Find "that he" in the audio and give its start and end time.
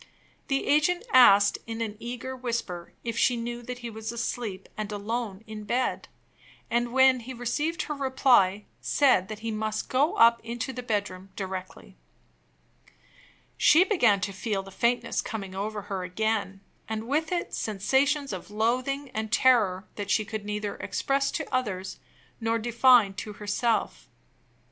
3.61-3.89, 9.27-9.51